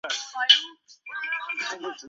[0.03, 1.97] 卡巴卢马塞。